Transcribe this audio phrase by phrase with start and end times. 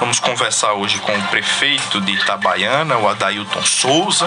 [0.00, 4.26] Vamos conversar hoje com o prefeito de Itabaiana, o Adailton Souza.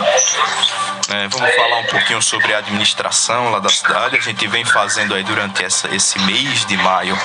[1.10, 4.16] É, vamos falar um pouquinho sobre a administração lá da cidade.
[4.16, 7.18] A gente vem fazendo aí durante essa, esse mês de maio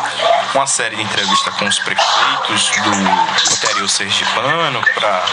[0.55, 5.25] uma série de entrevistas com os prefeitos do interior sergipano para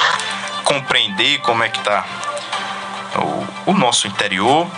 [0.65, 2.05] compreender como é que está
[3.15, 4.69] o, o nosso interior.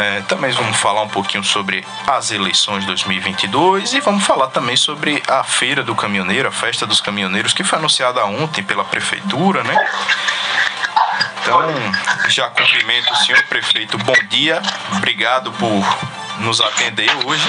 [0.00, 4.74] É, também vamos falar um pouquinho sobre as eleições de 2022 e vamos falar também
[4.74, 9.62] sobre a Feira do Caminhoneiro, a Festa dos Caminhoneiros, que foi anunciada ontem pela Prefeitura,
[9.62, 9.76] né?
[11.42, 11.60] Então,
[12.28, 14.62] já cumprimento o senhor prefeito, bom dia,
[14.96, 15.84] obrigado por
[16.38, 17.46] nos atender hoje.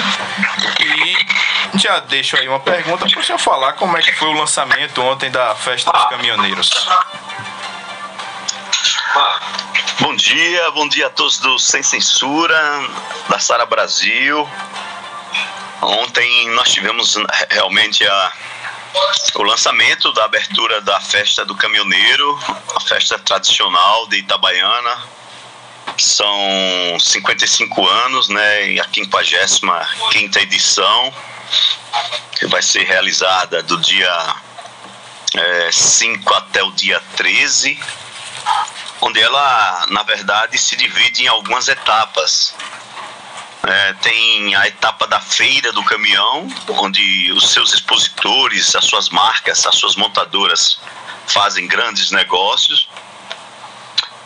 [0.78, 4.32] E já deixo aí uma pergunta para o senhor falar como é que foi o
[4.32, 6.70] lançamento ontem da Festa dos Caminhoneiros.
[10.12, 12.54] Bom dia, bom dia a todos do Sem Censura,
[13.30, 14.46] da Sara Brasil.
[15.80, 17.16] Ontem nós tivemos
[17.48, 18.32] realmente a,
[19.36, 22.38] o lançamento da abertura da festa do caminhoneiro,
[22.76, 25.02] a festa tradicional de Itabaiana.
[25.96, 28.78] São 55 anos, né?
[28.80, 31.14] A 55 edição,
[32.32, 34.36] que vai ser realizada do dia
[35.36, 37.80] é, 5 até o dia 13
[39.02, 42.54] onde ela, na verdade, se divide em algumas etapas.
[43.64, 49.66] É, tem a etapa da feira do caminhão, onde os seus expositores, as suas marcas,
[49.66, 50.80] as suas montadoras
[51.26, 52.88] fazem grandes negócios.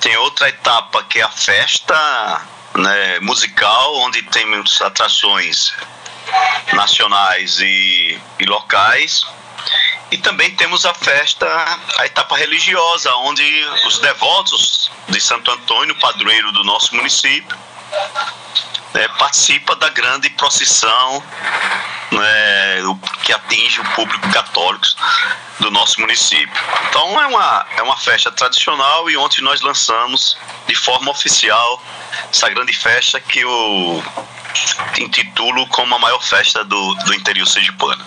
[0.00, 2.42] Tem outra etapa que é a festa
[2.74, 5.74] né, musical, onde temos atrações
[6.72, 9.26] nacionais e, e locais.
[10.10, 11.46] E também temos a festa,
[11.98, 13.42] a etapa religiosa, onde
[13.86, 17.56] os devotos de Santo Antônio, padroeiro do nosso município,
[18.94, 21.22] né, participa da grande procissão
[22.12, 22.82] né,
[23.22, 24.86] que atinge o público católico
[25.58, 26.62] do nosso município.
[26.88, 31.82] Então é uma, é uma festa tradicional e ontem nós lançamos de forma oficial
[32.30, 34.04] essa grande festa que eu
[34.98, 38.04] intitulo como a maior festa do, do interior sergipano.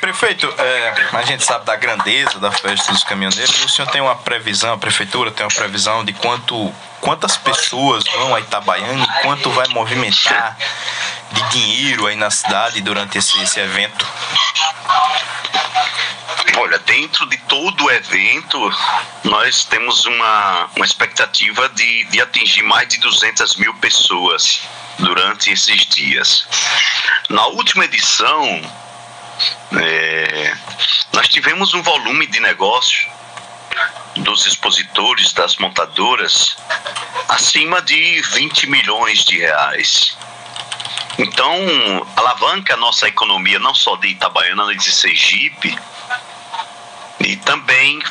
[0.00, 3.64] Prefeito, é, a gente sabe da grandeza da festa dos caminhoneiros.
[3.64, 8.34] O senhor tem uma previsão, a prefeitura tem uma previsão de quanto, quantas pessoas vão
[8.34, 10.56] a Itabaiana e quanto vai movimentar
[11.32, 14.06] de dinheiro aí na cidade durante esse, esse evento?
[16.56, 18.72] Olha, dentro de todo o evento,
[19.24, 24.62] nós temos uma, uma expectativa de, de atingir mais de 200 mil pessoas
[24.98, 26.46] durante esses dias.
[27.28, 28.62] Na última edição,
[29.80, 30.56] é,
[31.12, 33.10] nós tivemos um volume de negócio
[34.16, 36.56] dos expositores, das montadoras,
[37.28, 40.16] acima de 20 milhões de reais.
[41.18, 41.56] Então,
[42.16, 45.76] alavanca a nossa economia, não só de Itabaiana, mas de Sergipe,
[47.20, 48.02] e também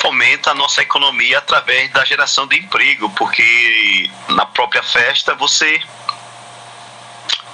[0.00, 5.80] fomenta a nossa economia através da geração de emprego, porque na própria festa você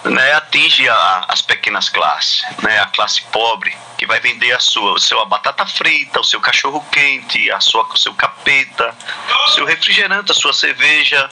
[0.05, 4.93] né, atinge a, as pequenas classes, né, a classe pobre que vai vender a sua,
[4.93, 8.95] o seu a batata frita, o seu cachorro quente, a sua, o seu capeta,
[9.47, 11.31] o seu refrigerante, a sua cerveja,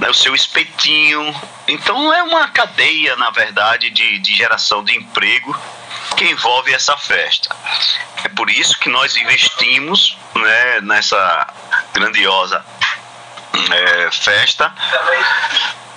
[0.00, 1.34] né, o seu espetinho.
[1.68, 5.56] Então é uma cadeia, na verdade, de, de geração de emprego
[6.16, 7.54] que envolve essa festa.
[8.24, 11.46] É por isso que nós investimos né, nessa
[11.92, 12.64] grandiosa
[13.70, 14.74] é, festa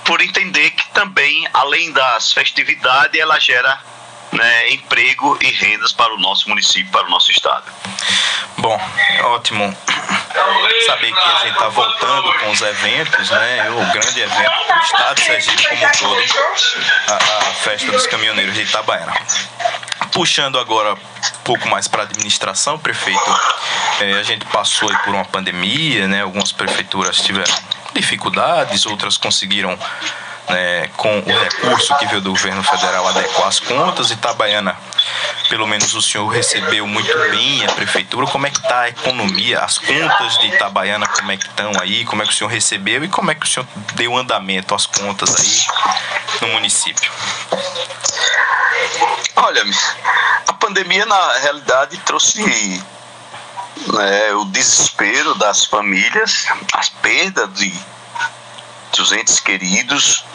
[0.05, 3.79] por entender que também, além das festividades, ela gera
[4.31, 7.65] né, emprego e rendas para o nosso município, para o nosso estado.
[8.57, 8.79] Bom,
[9.23, 9.75] ótimo
[10.85, 13.69] saber que a gente está voltando com os eventos, né?
[13.69, 16.23] O grande evento do estado Sergipe como todo,
[17.07, 19.13] a, a festa dos caminhoneiros de Itabaiana.
[20.15, 20.97] Puxando agora um
[21.43, 23.39] pouco mais para a administração, prefeito,
[23.99, 26.21] é, a gente passou por uma pandemia, né?
[26.21, 27.53] Algumas prefeituras tiveram
[27.93, 29.77] dificuldades, outras conseguiram,
[30.47, 34.09] né, com o recurso que veio do governo federal, adequar as contas.
[34.09, 34.77] Itabaiana,
[35.49, 38.25] pelo menos o senhor recebeu muito bem a prefeitura.
[38.25, 42.05] Como é que está a economia, as contas de Itabaiana, como é que estão aí,
[42.05, 44.85] como é que o senhor recebeu e como é que o senhor deu andamento às
[44.85, 47.11] contas aí no município?
[49.35, 49.63] Olha,
[50.47, 52.41] a pandemia na realidade trouxe
[53.93, 57.73] né, o desespero das famílias, as perdas de,
[58.95, 60.25] dos entes queridos,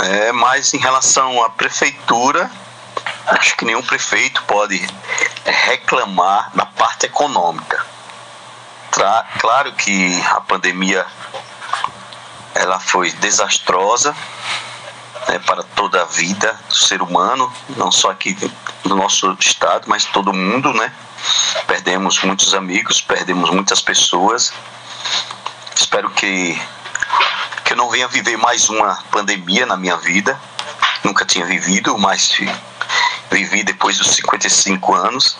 [0.00, 2.50] é, mas em relação à prefeitura,
[3.26, 4.84] acho que nenhum prefeito pode
[5.44, 7.84] reclamar da parte econômica.
[8.90, 11.06] Tra claro que a pandemia
[12.54, 14.14] ela foi desastrosa
[15.28, 18.36] né, para toda a vida do ser humano, não só aqui
[18.84, 20.92] no nosso estado, mas todo mundo, né?
[21.66, 24.52] Perdemos muitos amigos, perdemos muitas pessoas.
[25.76, 26.60] Espero que,
[27.64, 30.40] que eu não venha viver mais uma pandemia na minha vida.
[31.04, 32.40] Nunca tinha vivido, mas
[33.30, 35.36] vivi depois dos 55 anos.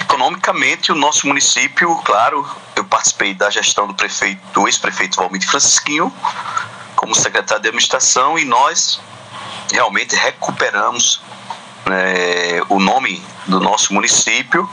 [0.00, 6.12] Economicamente, o nosso município, claro, eu participei da gestão do prefeito, do ex-prefeito Valmir Francisquinho,
[7.00, 9.00] como secretário de administração, e nós
[9.72, 11.22] realmente recuperamos
[11.86, 14.68] né, o nome do nosso município,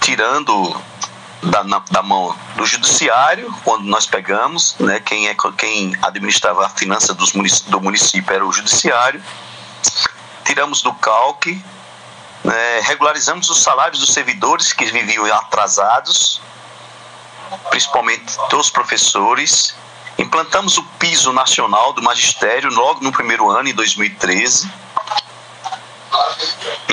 [0.00, 0.76] tirando
[1.40, 6.68] da, na, da mão do judiciário, quando nós pegamos, né, quem, é, quem administrava a
[6.68, 7.30] finança dos
[7.68, 9.22] do município era o judiciário,
[10.44, 11.64] tiramos do calque,
[12.42, 16.40] né, regularizamos os salários dos servidores que viviam atrasados,
[17.70, 19.76] principalmente dos professores,
[20.20, 24.70] implantamos o piso nacional do magistério logo no primeiro ano, em 2013,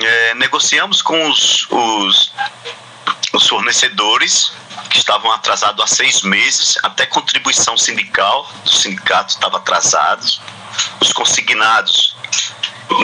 [0.01, 2.31] é, negociamos com os, os,
[3.33, 4.53] os fornecedores
[4.89, 10.25] que estavam atrasados há seis meses, até contribuição sindical do sindicato estava atrasado,
[11.01, 12.15] os consignados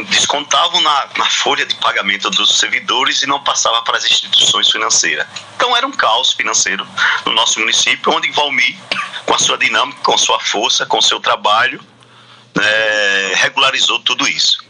[0.10, 5.28] descontavam na, na, folha de pagamento dos servidores e não passava para as instituições financeiras.
[5.56, 6.88] Então era um caos financeiro
[7.26, 8.78] no nosso município, onde Valmir,
[9.26, 11.84] com a sua dinâmica, com a sua força, com o seu trabalho,
[12.60, 14.64] é, regularizou tudo isso.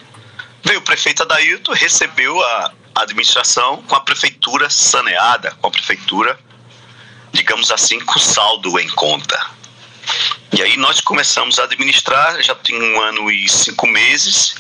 [0.63, 6.39] Veio o prefeito Adailton, recebeu a administração com a prefeitura saneada, com a prefeitura,
[7.31, 9.39] digamos assim, com saldo em conta.
[10.51, 14.55] E aí nós começamos a administrar, já tem um ano e cinco meses,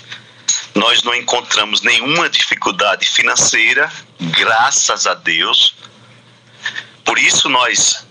[0.75, 5.75] nós não encontramos nenhuma dificuldade financeira, graças a Deus.
[7.05, 8.07] Por isso nós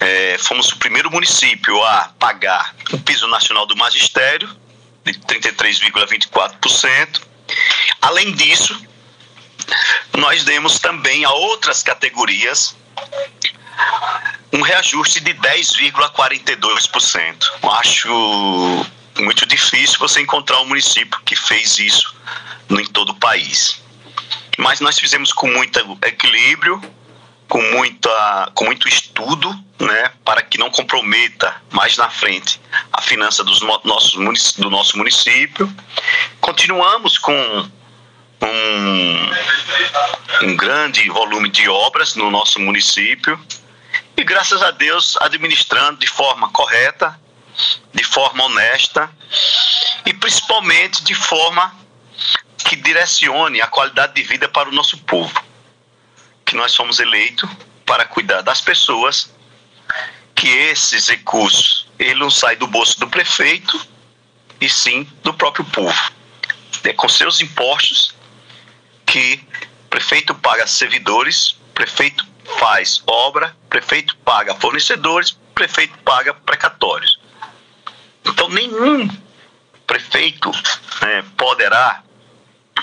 [0.00, 4.48] é, fomos o primeiro município a pagar o piso nacional do magistério,
[5.04, 7.20] de 33,24%.
[8.00, 8.80] Além disso,
[10.16, 12.74] nós demos também a outras categorias
[14.52, 17.44] um reajuste de 10,42%.
[17.62, 18.86] Acho
[19.18, 22.14] muito difícil você encontrar um município que fez isso
[22.70, 23.80] em todo o país.
[24.58, 26.80] Mas nós fizemos com muito equilíbrio,
[27.48, 32.60] com, muita, com muito estudo, né, para que não comprometa mais na frente
[32.92, 35.72] a finança dos nossos, do nosso município.
[36.40, 37.68] Continuamos com
[38.42, 39.30] um,
[40.42, 43.38] um grande volume de obras no nosso município
[44.16, 47.18] e, graças a Deus, administrando de forma correta,
[47.92, 49.10] de forma honesta
[50.04, 51.74] e principalmente de forma
[52.58, 55.44] que direcione a qualidade de vida para o nosso povo
[56.44, 57.48] que nós somos eleitos
[57.84, 59.32] para cuidar das pessoas,
[60.34, 63.80] que esses recursos ele não sai do bolso do prefeito
[64.60, 66.12] e sim do próprio povo.
[66.82, 68.14] É com seus impostos
[69.06, 69.44] que
[69.86, 72.26] o prefeito paga servidores, prefeito
[72.58, 77.18] faz obra, prefeito paga fornecedores, prefeito paga precatórios.
[78.24, 79.08] Então nenhum
[79.86, 80.50] prefeito
[81.02, 82.02] é, poderá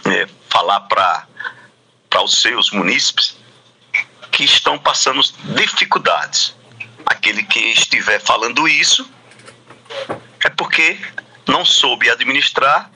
[0.06, 1.28] é, falar para
[2.24, 3.38] os seus munícipes
[4.32, 5.22] que estão passando
[5.56, 6.56] dificuldades.
[7.06, 9.10] Aquele que estiver falando isso
[10.44, 10.98] é porque
[11.48, 12.90] não soube administrar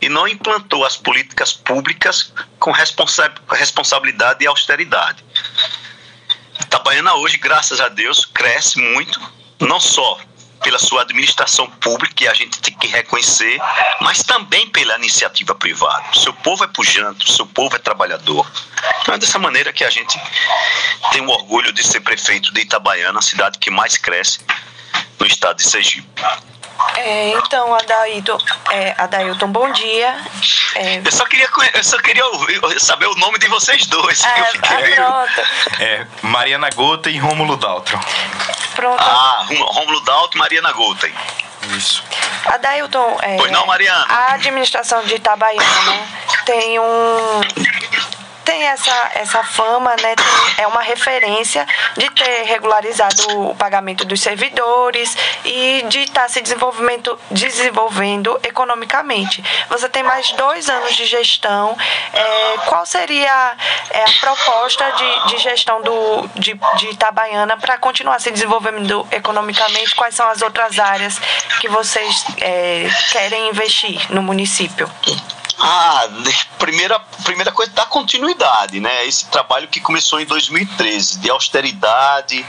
[0.00, 5.24] e não implantou as políticas públicas com responsa responsabilidade e austeridade.
[6.60, 9.20] Itabaiana hoje, graças a Deus, cresce muito,
[9.60, 10.20] não só
[10.64, 13.60] pela sua administração pública, que a gente tem que reconhecer,
[14.00, 16.04] mas também pela iniciativa privada.
[16.10, 18.50] O seu povo é pujante, o seu povo é trabalhador.
[19.02, 20.18] Então é dessa maneira que a gente
[21.12, 24.40] tem o orgulho de ser prefeito de Itabaiana, a cidade que mais cresce
[25.20, 26.08] no estado de Sergipe.
[26.96, 28.38] É, então, Adailton,
[28.70, 30.16] é, Adailton, bom dia.
[30.74, 30.98] É...
[31.04, 32.24] Eu só queria, eu só queria
[32.78, 34.22] saber o nome de vocês dois.
[34.24, 35.26] É, eu fiquei ah,
[35.80, 38.00] É, Mariana Gota e Rômulo Daltron.
[38.74, 39.00] Pronto.
[39.00, 41.08] Ah, Rômulo Daltron e Mariana Gota.
[41.76, 42.04] Isso.
[42.46, 44.04] Adailton, é, pois não, Mariana.
[44.08, 46.06] a administração de Itabaiana
[46.44, 47.40] tem um
[48.44, 50.14] tem essa, essa fama, né?
[50.14, 56.28] Tem, é uma referência de ter regularizado o pagamento dos servidores e de estar tá
[56.28, 59.42] se desenvolvimento, desenvolvendo economicamente.
[59.68, 61.76] Você tem mais dois anos de gestão.
[62.12, 63.56] É, qual seria
[63.90, 69.94] é, a proposta de, de gestão do, de, de Itabaiana para continuar se desenvolvendo economicamente?
[69.94, 71.18] Quais são as outras áreas
[71.60, 74.90] que vocês é, querem investir no município?
[75.58, 76.08] Ah,
[76.58, 79.06] primeira, primeira coisa, dar continuidade, né?
[79.06, 82.44] Esse trabalho que começou em 2013, de austeridade,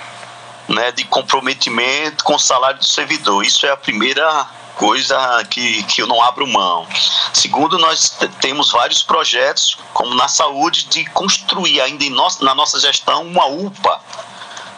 [0.67, 3.45] né, de comprometimento com o salário do servidor.
[3.45, 5.17] Isso é a primeira coisa
[5.49, 6.87] que, que eu não abro mão.
[7.33, 12.79] Segundo, nós temos vários projetos, como na saúde, de construir ainda em nossa, na nossa
[12.79, 14.01] gestão uma UPA,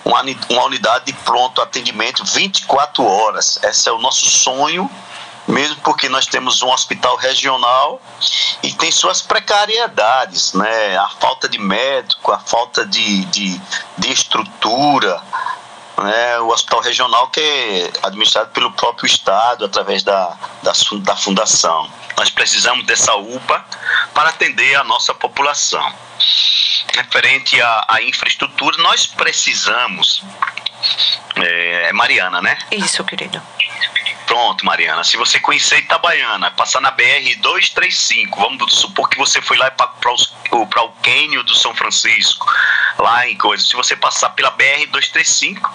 [0.06, 3.60] uma, uma unidade de pronto atendimento 24 horas.
[3.64, 4.90] Esse é o nosso sonho
[5.48, 8.02] mesmo porque nós temos um hospital regional
[8.62, 10.98] e tem suas precariedades, né?
[10.98, 13.62] A falta de médico, a falta de, de,
[13.98, 15.22] de estrutura,
[15.98, 16.40] né?
[16.40, 21.90] O hospital regional que é administrado pelo próprio Estado através da, da, da fundação.
[22.18, 23.64] Nós precisamos dessa UPA
[24.14, 25.94] para atender a nossa população.
[26.96, 30.24] Referente à, à infraestrutura, nós precisamos.
[31.36, 32.58] É, é Mariana, né?
[32.72, 33.42] Isso, querido.
[34.38, 35.04] Pronto, Mariana.
[35.04, 40.14] Se você conhecer Itabaiana, passar na BR 235, vamos supor que você foi lá para
[40.84, 42.46] o Quênio do São Francisco,
[43.00, 43.66] lá em coisa.
[43.66, 45.74] Se você passar pela BR 235,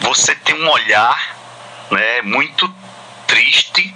[0.00, 1.36] você tem um olhar
[1.92, 2.68] né, muito
[3.28, 3.94] triste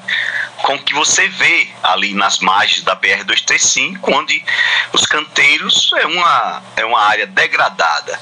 [0.59, 4.45] com o que você vê ali nas margens da BR 235, onde
[4.93, 8.21] os canteiros é uma, é uma área degradada.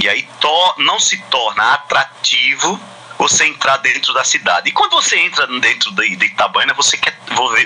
[0.00, 2.80] E aí to, não se torna atrativo
[3.18, 4.68] você entrar dentro da cidade.
[4.68, 7.16] E quando você entra dentro de, de Itabaiana, você, quer,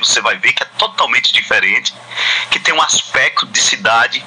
[0.00, 1.94] você vai ver que é totalmente diferente,
[2.50, 4.24] que tem um aspecto de cidade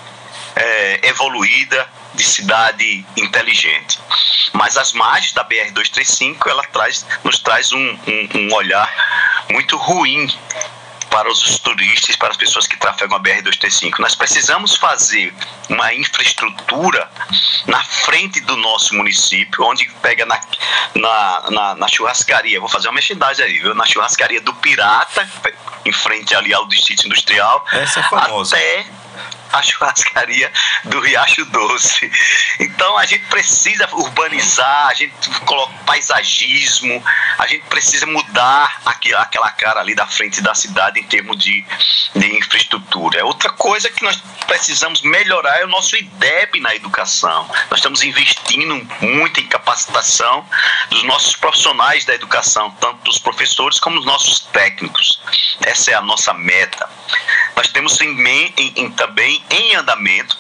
[0.56, 4.00] é, evoluída, de cidade inteligente.
[4.54, 10.28] Mas as margens da BR-235, ela traz, nos traz um, um, um olhar muito ruim
[11.12, 14.00] para os turistas, para as pessoas que trafegam a BR-235.
[14.00, 15.34] Nós precisamos fazer
[15.70, 17.12] uma infraestrutura
[17.68, 20.40] na frente do nosso município, onde pega na,
[20.96, 23.76] na, na, na churrascaria, vou fazer uma merchandising aí, viu?
[23.76, 25.30] na churrascaria do Pirata,
[25.86, 28.56] em frente ali ao Distrito Industrial, Essa é famosa.
[28.56, 28.86] até
[29.52, 30.52] a churrascaria
[30.86, 32.12] do Riacho Doce.
[32.60, 37.04] Então a gente precisa urbanizar, a gente coloca paisagismo,
[37.38, 41.66] a gente precisa mudar aquela cara ali da frente da cidade em termos de,
[42.16, 43.20] de infraestrutura.
[43.20, 47.48] É outra coisa que nós precisamos melhorar é o nosso IDEB na educação.
[47.70, 50.46] Nós estamos investindo muito em capacitação
[50.90, 55.22] dos nossos profissionais da educação, tanto dos professores como dos nossos técnicos.
[55.62, 56.90] Essa é a nossa meta.
[57.56, 60.38] Nós temos em, em, também em andamento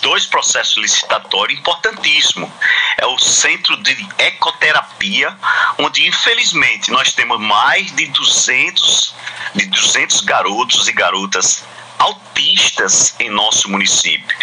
[0.00, 2.50] dois processos licitatórios importantíssimos.
[2.98, 5.36] É o Centro de Ecoterapia,
[5.78, 9.14] onde infelizmente nós temos mais de 200,
[9.54, 11.64] de 200 garotos e garotas
[11.98, 14.36] autistas em nosso município.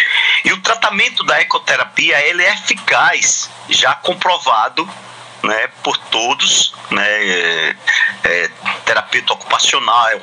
[0.44, 4.88] E o tratamento da ecoterapia ele é eficaz, já comprovado
[5.42, 7.76] né, por todos, né, é,
[8.24, 8.50] é,
[8.84, 10.20] terapeuta ocupacional, é,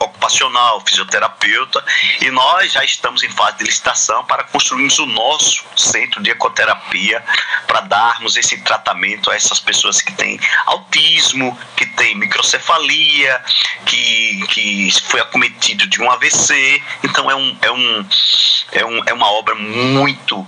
[0.00, 1.84] ocupacional, fisioterapeuta,
[2.20, 7.22] e nós já estamos em fase de licitação para construirmos o nosso centro de ecoterapia
[7.66, 13.42] para darmos esse tratamento a essas pessoas que têm autismo, que têm microcefalia,
[13.86, 16.82] que, que foi acometido de um AVC.
[17.02, 18.06] Então é, um, é, um,
[18.72, 20.46] é, um, é uma obra muito,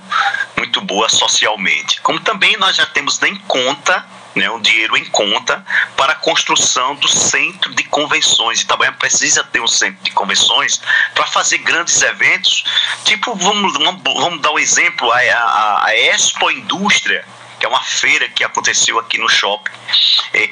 [0.57, 2.01] muito boa socialmente.
[2.01, 4.04] Como também nós já temos em conta
[4.35, 5.65] né, um dinheiro em conta
[5.97, 8.61] para a construção do centro de convenções.
[8.61, 10.81] Itabaiana precisa ter um centro de convenções
[11.15, 12.65] para fazer grandes eventos,
[13.05, 17.25] tipo, vamos, vamos, vamos dar um exemplo, a, a, a Expo Indústria,
[17.59, 19.73] que é uma feira que aconteceu aqui no shopping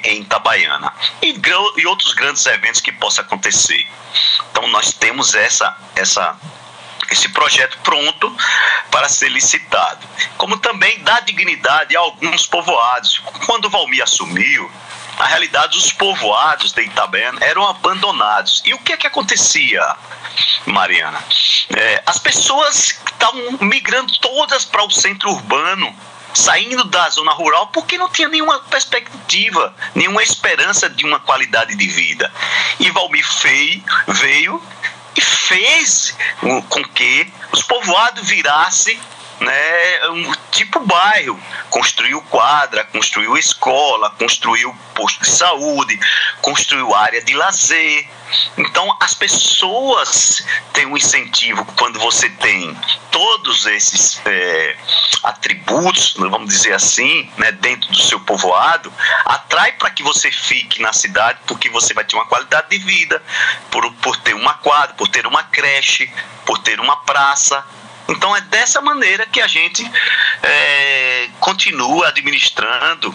[0.05, 1.35] em Itabaiana, e,
[1.77, 3.87] e outros grandes eventos que possam acontecer.
[4.51, 6.37] Então nós temos essa, essa
[7.13, 8.35] esse projeto pronto
[8.91, 10.07] para ser licitado.
[10.37, 13.23] Como também dá dignidade a alguns povoados.
[13.47, 14.71] Quando Valmir assumiu,
[15.19, 18.63] na realidade, os povoados de Itabena eram abandonados.
[18.65, 19.97] E o que é que acontecia,
[20.67, 21.23] Mariana?
[21.77, 25.95] É, as pessoas estavam migrando todas para o centro urbano,
[26.35, 31.87] saindo da zona rural, porque não tinha nenhuma perspectiva, nenhuma esperança de uma qualidade de
[31.87, 32.33] vida.
[32.81, 34.63] E Valmir veio, veio
[35.17, 36.17] e fez
[36.69, 38.99] com que os povoados virassem
[39.43, 41.39] né, um tipo bairro.
[41.71, 45.99] Construiu quadra, construiu escola, construiu posto de saúde,
[46.41, 48.09] construiu área de lazer.
[48.57, 52.77] Então, as pessoas têm um incentivo quando você tem
[53.11, 54.77] todos esses é,
[55.23, 58.93] atributos, vamos dizer assim, né, dentro do seu povoado,
[59.25, 63.23] atrai para que você fique na cidade, porque você vai ter uma qualidade de vida,
[63.71, 66.11] por, por ter uma quadra, por ter uma creche,
[66.47, 67.63] por ter uma praça,
[68.13, 69.89] então é dessa maneira que a gente
[70.43, 73.15] é, continua administrando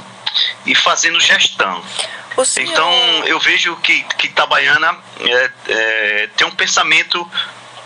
[0.65, 1.83] e fazendo gestão.
[2.45, 2.71] Senhor...
[2.71, 2.91] Então
[3.25, 7.29] eu vejo que, que Itabaiana é, é, tem um pensamento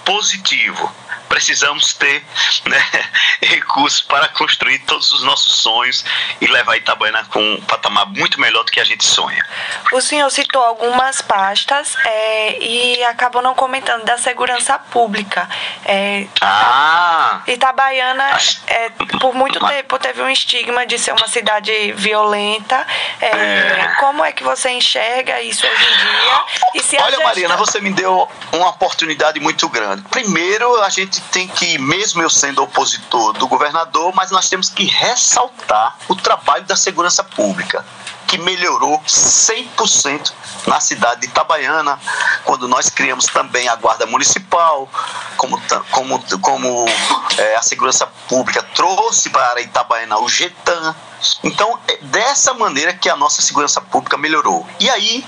[0.04, 0.94] positivo.
[1.42, 2.24] Precisamos ter
[2.68, 2.80] né,
[3.42, 6.06] recursos para construir todos os nossos sonhos
[6.40, 9.44] e levar Itabaiana com um patamar muito melhor do que a gente sonha.
[9.92, 15.50] O senhor citou algumas pastas é, e acabou não comentando da segurança pública.
[15.84, 17.42] É, ah!
[17.48, 22.86] Itabaiana, é, por muito tempo, teve um estigma de ser uma cidade violenta.
[23.20, 23.96] É, é.
[24.00, 27.02] Como é que você enxerga isso hoje em dia?
[27.02, 27.24] Olha, gestão...
[27.24, 30.04] Mariana, você me deu uma oportunidade muito grande.
[30.04, 34.84] Primeiro, a gente tem que, mesmo eu sendo opositor do governador, mas nós temos que
[34.86, 37.86] ressaltar o trabalho da segurança pública
[38.28, 40.32] que melhorou 100%
[40.66, 42.00] na cidade de Itabaiana,
[42.46, 44.90] quando nós criamos também a Guarda Municipal,
[45.36, 45.62] como,
[45.92, 46.86] como, como
[47.38, 50.96] é, a Segurança Pública trouxe para Itabaiana o GETAN.
[51.44, 54.66] Então, é dessa maneira que a nossa segurança pública melhorou.
[54.80, 55.26] E aí,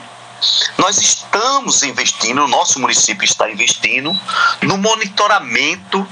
[0.77, 4.17] nós estamos investindo, o nosso município está investindo
[4.61, 6.07] no monitoramento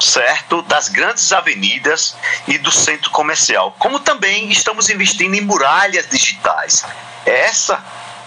[0.00, 3.74] certo, das grandes avenidas e do centro comercial.
[3.78, 6.84] Como também estamos investindo em muralhas digitais.
[7.26, 7.84] Essa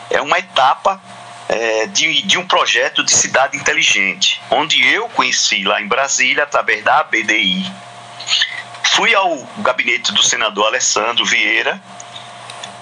[0.10, 1.02] é uma etapa
[1.48, 6.84] é, de, de um projeto de cidade inteligente, onde eu conheci lá em Brasília, através
[6.84, 7.72] da ABDI.
[8.84, 11.82] Fui ao gabinete do senador Alessandro Vieira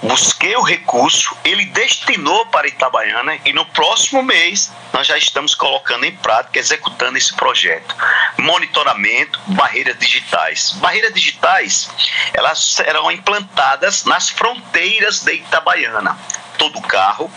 [0.02, 6.06] busquei o recurso, ele destinou para Itabaiana e no próximo mês nós já estamos colocando
[6.06, 7.96] em prática, executando esse projeto.
[8.38, 10.72] Monitoramento, barreiras digitais.
[10.74, 11.90] Barreiras digitais,
[12.34, 16.18] elas serão implantadas nas fronteiras de Itabaiana.
[16.58, 17.32] Todo carro,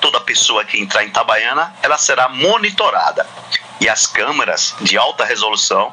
[0.00, 3.26] toda pessoa que entrar em Itabaiana, ela será monitorada.
[3.80, 5.92] E as câmeras de alta resolução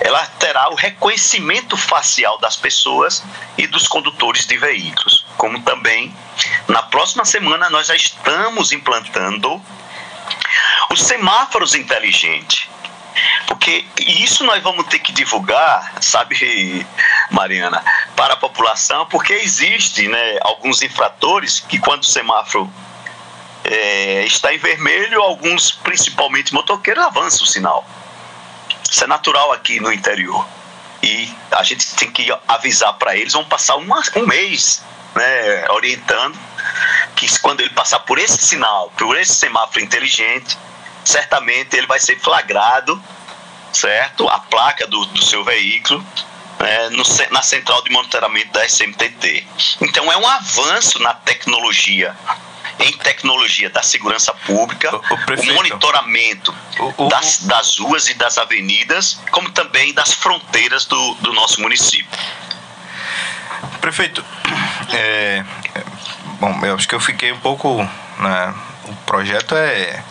[0.00, 3.22] ela terá o reconhecimento facial das pessoas
[3.56, 5.26] e dos condutores de veículos.
[5.36, 6.14] Como também,
[6.68, 9.60] na próxima semana, nós já estamos implantando
[10.90, 12.68] os semáforos inteligentes.
[13.46, 16.86] Porque isso nós vamos ter que divulgar, sabe,
[17.30, 17.82] Mariana,
[18.14, 22.70] para a população, porque existe né, alguns infratores que, quando o semáforo
[23.64, 27.86] é, está em vermelho, alguns, principalmente motoqueiros, avançam o sinal.
[28.90, 30.46] Isso é natural aqui no interior.
[31.02, 34.82] E a gente tem que avisar para eles, vão passar uma, um mês
[35.14, 36.38] né, orientando
[37.14, 40.58] que quando ele passar por esse sinal, por esse semáforo inteligente,
[41.04, 43.02] certamente ele vai ser flagrado,
[43.72, 44.28] certo?
[44.28, 46.04] A placa do, do seu veículo
[46.58, 49.46] né, no, na central de monitoramento da SMTT.
[49.80, 52.14] Então é um avanço na tecnologia
[52.78, 56.54] em tecnologia da segurança pública, o, o, o monitoramento
[56.96, 62.06] o, das, das ruas e das avenidas, como também das fronteiras do, do nosso município.
[63.80, 64.24] Prefeito,
[64.92, 65.44] é,
[66.40, 67.82] bom, eu acho que eu fiquei um pouco.
[68.18, 70.02] Né, o projeto é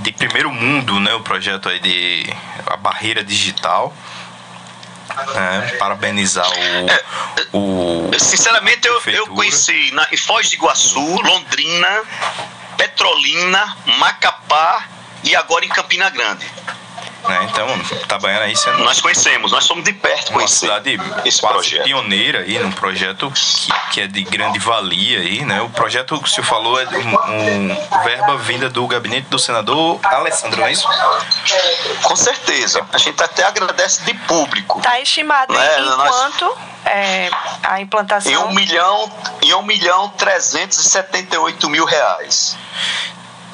[0.00, 1.14] de primeiro mundo, né?
[1.14, 2.24] O projeto aí de
[2.66, 3.94] a barreira digital.
[5.34, 7.04] É, parabenizar o, é,
[7.52, 8.10] o.
[8.18, 12.02] Sinceramente, eu, eu conheci na, em Foz de Iguaçu, Londrina,
[12.76, 14.86] Petrolina, Macapá
[15.22, 16.46] e agora em Campina Grande.
[17.28, 17.48] Né?
[17.50, 17.66] Então,
[18.02, 18.84] Itabaiana aí sendo.
[18.84, 21.84] Nós conhecemos, nós somos de perto uma cidade esse quase projeto.
[21.84, 25.62] pioneira aí num projeto que, que, é de grande valia aí, né?
[25.62, 29.98] O projeto que o senhor falou é um, um verba vinda do gabinete do senador
[30.02, 30.86] Alessandro, não é isso?
[32.02, 32.86] Com certeza.
[32.92, 34.78] A gente até agradece de público.
[34.78, 35.80] Está estimado né?
[35.80, 36.10] em nós...
[36.10, 37.30] quanto é,
[37.62, 38.30] a implantação?
[38.30, 39.10] Em um milhão,
[39.42, 42.56] em um milhão trezentos e setenta e oito mil reais.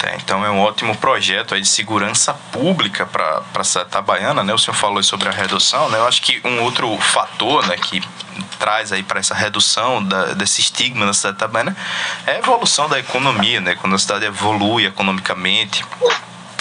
[0.03, 4.53] É, então é um ótimo projeto de segurança pública para a cidade itabaiana, né?
[4.53, 5.99] O senhor falou sobre a redução, né?
[5.99, 8.01] Eu acho que um outro fator, né, que
[8.57, 11.75] traz aí para essa redução da, desse estigma na cidade itabaiana
[12.25, 13.75] é a evolução da economia, né?
[13.75, 15.85] Quando a cidade evolui economicamente,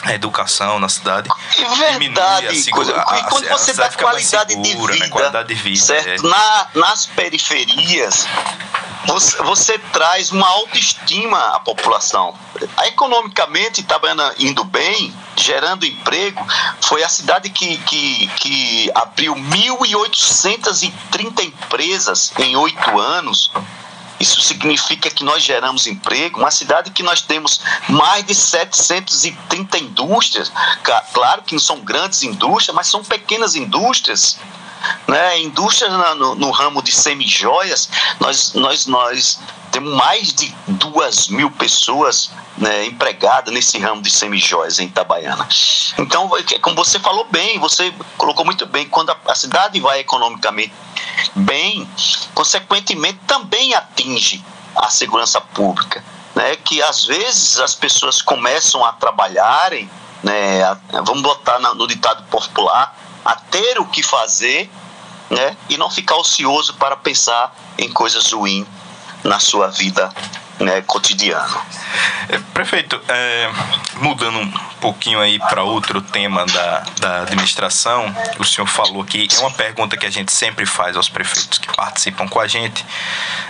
[0.02, 1.28] a educação na cidade
[1.98, 5.08] verdade a segura, a, e quando você dá qualidade, segura, de vida, né?
[5.10, 6.26] qualidade de vida certo?
[6.26, 6.28] É.
[6.28, 8.26] Na, nas periferias
[9.06, 12.34] você, você, traz uma autoestima à população.
[12.86, 16.46] Economicamente, Itabaiana indo bem, gerando emprego,
[16.80, 23.50] foi a cidade que, que, que abriu 1.830 empresas em oito anos.
[24.20, 26.40] Isso significa que nós geramos emprego.
[26.40, 30.52] Uma cidade que nós temos mais de 730 indústrias.
[31.14, 34.38] Claro que não são grandes indústrias, mas são pequenas indústrias
[35.06, 35.40] né?
[35.40, 39.38] Indústrias no, no ramo de semijoias, nós, nós, nós
[39.70, 45.48] temos mais de duas mil pessoas né, empregadas nesse ramo de semijoias em Itabaiana.
[45.98, 50.72] Então, como você falou bem, você colocou muito bem, quando a, cidade vai economicamente
[51.34, 51.88] bem,
[52.34, 54.44] consequentemente também atinge
[54.76, 56.02] a segurança pública.
[56.32, 59.90] Né, que às vezes as pessoas começam a trabalharem
[60.22, 60.60] né,
[61.04, 64.70] vamos botar no ditado popular, a ter o que fazer
[65.28, 68.66] né, e não ficar ocioso para pensar em coisas ruins
[69.22, 70.12] na sua vida
[70.58, 71.62] né, cotidiana.
[72.28, 73.50] É, prefeito, é,
[73.96, 79.38] mudando um pouquinho aí para outro tema da, da administração, o senhor falou que é
[79.40, 82.84] uma pergunta que a gente sempre faz aos prefeitos que participam com a gente,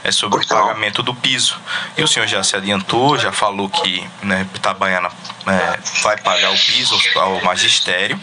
[0.04, 1.06] é sobre pois o pagamento não.
[1.06, 1.58] do piso.
[1.96, 5.10] E o senhor já se adiantou, já falou que né, Itabaiana
[5.46, 8.20] é, vai pagar o piso ao magistério.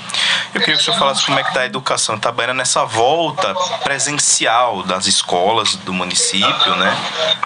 [0.54, 3.54] Eu queria que o senhor falasse como é que está a educação Itabaiana nessa volta
[3.84, 6.96] presencial das escolas do município, né?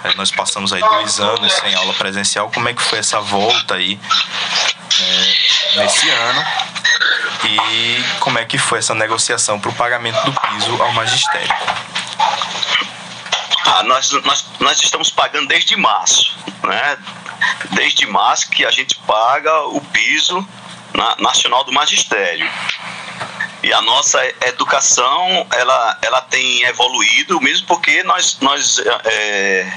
[0.03, 3.75] É, nós passamos aí dois anos sem aula presencial, como é que foi essa volta
[3.75, 3.99] aí
[4.99, 6.45] é, nesse ano?
[7.43, 11.53] E como é que foi essa negociação para o pagamento do piso ao magistério?
[13.65, 16.97] Ah, nós, nós, nós estamos pagando desde março, né?
[17.71, 20.45] Desde março que a gente paga o piso
[20.93, 22.49] na, nacional do magistério.
[23.63, 29.71] E a nossa educação, ela, ela tem evoluído, mesmo porque nós, nós é,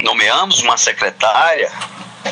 [0.00, 1.70] nomeamos uma secretária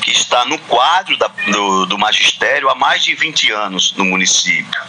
[0.01, 4.81] que está no quadro da, do, do magistério há mais de 20 anos no município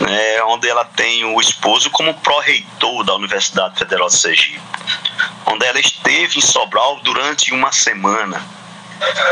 [0.00, 4.60] é, onde ela tem o esposo como pró-reitor da Universidade Federal de Sergipe,
[5.46, 8.44] onde ela esteve em Sobral durante uma semana,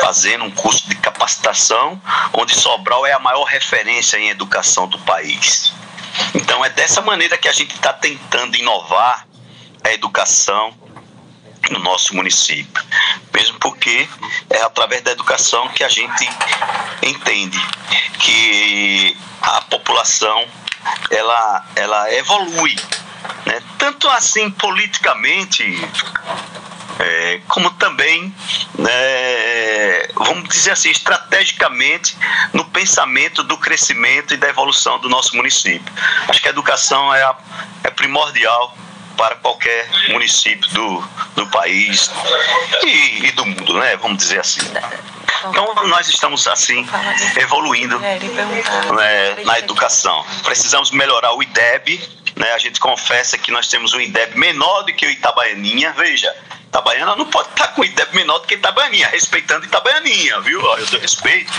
[0.01, 2.01] fazendo um curso de capacitação,
[2.33, 5.73] onde Sobral é a maior referência em educação do país.
[6.35, 9.27] Então é dessa maneira que a gente está tentando inovar
[9.83, 10.75] a educação
[11.71, 12.83] no nosso município,
[13.33, 14.09] mesmo porque
[14.51, 16.29] é através da educação que a gente
[17.03, 17.59] entende
[18.19, 20.47] que a população
[21.11, 22.77] ela, ela evolui,
[23.47, 23.63] né?
[23.79, 25.65] tanto assim politicamente,
[26.99, 28.35] é, como também,
[30.55, 32.17] dizer assim, estrategicamente
[32.53, 35.93] no pensamento do crescimento e da evolução do nosso município.
[36.29, 37.37] Acho que a educação é, a,
[37.85, 38.77] é primordial
[39.17, 41.05] para qualquer município do,
[41.37, 42.11] do país
[42.83, 43.97] e, e do mundo, né?
[43.97, 44.61] Vamos dizer assim.
[45.49, 46.87] Então nós estamos assim
[47.37, 50.25] evoluindo né, na educação.
[50.43, 52.03] Precisamos melhorar o IDEB,
[52.37, 52.53] né?
[52.53, 55.93] A gente confessa que nós temos um IDEB menor do que o Itabaianinha.
[55.93, 56.35] Veja,
[56.75, 60.61] Itabaiana não pode estar com o IDEB menor do que Itabaianinha, respeitando Itabaianinha, viu?
[60.61, 61.53] Eu dou respeito.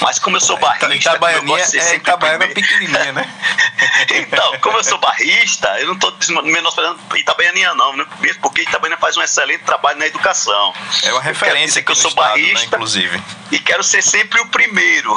[0.00, 3.28] Mas como eu sou barrista, Itabaianinha eu é Itabaiana pequenininha, né?
[4.14, 8.06] então, como eu sou barrista, eu não estou menosprezando Itabaianinha não, né?
[8.20, 10.72] mesmo porque Itabaiana faz um excelente trabalho na educação.
[11.02, 13.22] É uma referência que eu sou estado, né, barrista, né, inclusive.
[13.50, 15.12] E quero ser sempre o primeiro.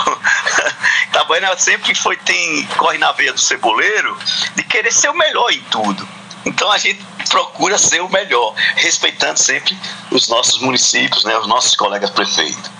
[1.06, 4.18] Itabaiana sempre foi tem corre na veia do ceboleiro
[4.56, 6.25] de querer ser o melhor em tudo.
[6.46, 9.78] Então a gente procura ser o melhor, respeitando sempre
[10.12, 12.72] os nossos municípios, né, os nossos colegas prefeitos.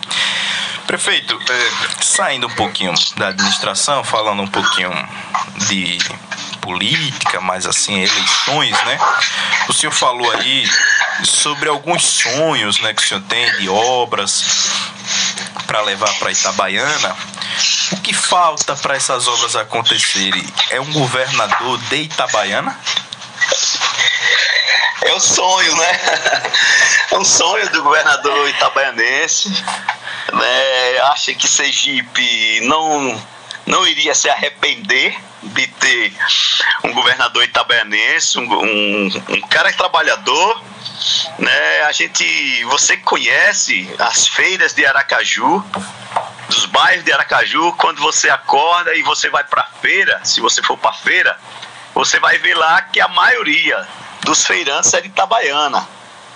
[0.86, 4.92] Prefeito, é, saindo um pouquinho da administração, falando um pouquinho
[5.68, 5.98] de
[6.62, 9.00] política, mas assim, eleições, né?
[9.68, 10.70] O senhor falou aí
[11.24, 14.70] sobre alguns sonhos, né, que o senhor tem de obras
[15.66, 17.16] para levar para Itabaiana.
[17.92, 20.46] O que falta para essas obras acontecerem?
[20.70, 22.80] É um governador de Itabaiana?
[25.06, 26.00] É o sonho, né?
[27.12, 29.50] É um sonho do governador itabaianense.
[30.34, 31.00] Né?
[31.12, 33.22] Acha que Sergipe não,
[33.66, 36.14] não iria se arrepender de ter
[36.84, 40.62] um governador itabaianense, um, um, um cara trabalhador.
[41.38, 41.82] Né?
[41.84, 45.64] A gente, você conhece as feiras de Aracaju,
[46.50, 50.78] dos bairros de Aracaju, quando você acorda e você vai para feira, se você for
[50.78, 51.38] para feira,
[51.94, 53.88] você vai ver lá que a maioria
[54.26, 55.88] dos feirantes é Itabaiana.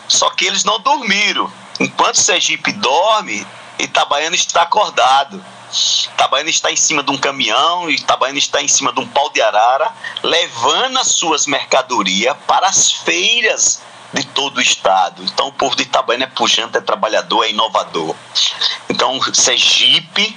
[0.07, 1.51] Só que eles não dormiram.
[1.79, 3.45] Enquanto Sergipe dorme,
[3.77, 5.43] Itabaiana está acordado.
[6.13, 9.41] Itabaiana está em cima de um caminhão, Itabaiana está em cima de um pau de
[9.41, 9.91] arara,
[10.23, 15.23] levando as suas mercadorias para as feiras de todo o estado.
[15.23, 18.15] Então o povo de Itabaiana é pujante, é trabalhador, é inovador.
[18.89, 20.35] Então Sergipe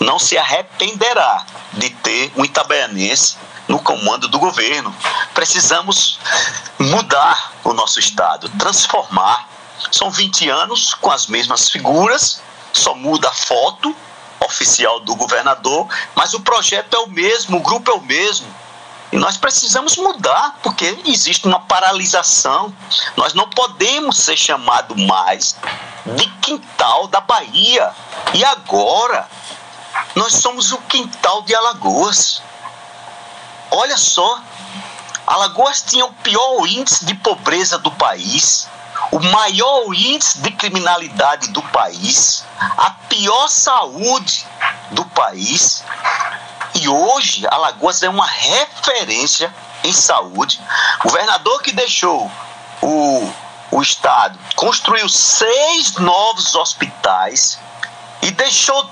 [0.00, 3.36] não se arrependerá de ter um itabaianense
[3.68, 4.94] no comando do governo.
[5.36, 6.18] Precisamos
[6.78, 9.46] mudar o nosso Estado, transformar.
[9.92, 12.40] São 20 anos com as mesmas figuras,
[12.72, 13.94] só muda a foto
[14.40, 18.46] oficial do governador, mas o projeto é o mesmo, o grupo é o mesmo.
[19.12, 22.74] E nós precisamos mudar, porque existe uma paralisação.
[23.14, 25.54] Nós não podemos ser chamados mais
[26.16, 27.92] de quintal da Bahia.
[28.32, 29.28] E agora,
[30.14, 32.42] nós somos o quintal de Alagoas.
[33.70, 34.40] Olha só,
[35.26, 38.68] Alagoas tinha o pior índice de pobreza do país,
[39.10, 42.44] o maior índice de criminalidade do país,
[42.76, 44.46] a pior saúde,
[44.92, 45.82] do país.
[46.74, 50.60] E hoje Alagoas é uma referência em saúde.
[51.00, 52.30] O governador que deixou
[52.82, 53.32] o,
[53.70, 57.58] o estado construiu seis novos hospitais
[58.22, 58.88] e deixou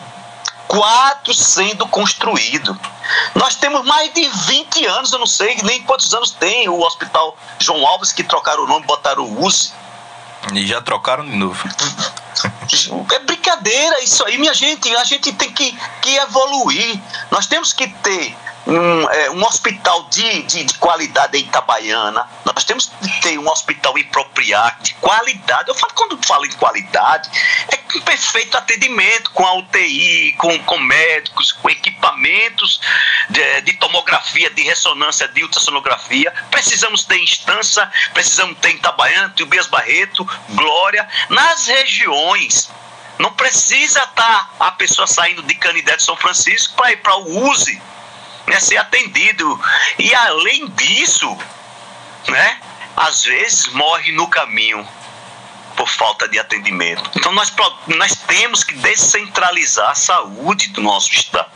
[0.68, 2.76] quatro sendo construídos.
[3.34, 7.36] Nós temos mais de 20 anos, eu não sei nem quantos anos tem o Hospital
[7.58, 9.72] João Alves, que trocaram o nome, botaram o USE.
[10.52, 11.68] E já trocaram de novo.
[13.12, 14.94] É brincadeira isso aí, minha gente.
[14.96, 15.72] A gente tem que,
[16.02, 17.00] que evoluir.
[17.30, 22.64] Nós temos que ter um, é, um hospital de, de, de, qualidade em Itabaiana, nós
[22.64, 25.68] temos que ter um hospital em Propriar de qualidade.
[25.68, 27.30] Eu falo, quando falo em qualidade,
[27.68, 32.80] é com perfeito atendimento, com a UTI, com, com médicos, com equipamentos
[33.28, 36.32] de, de tomografia, de ressonância, de ultrassonografia.
[36.50, 42.70] Precisamos ter instância, precisamos ter Itabaiana, Tubias Barreto, Glória, nas regiões.
[43.18, 47.16] Não precisa estar tá a pessoa saindo de Canidé de São Francisco para ir para
[47.16, 47.80] o USE
[48.46, 49.60] né, ser atendido.
[49.98, 51.36] E além disso,
[52.28, 52.58] né,
[52.96, 54.86] às vezes morre no caminho
[55.76, 57.10] por falta de atendimento.
[57.16, 57.52] Então nós,
[57.88, 61.50] nós temos que descentralizar a saúde do nosso estado.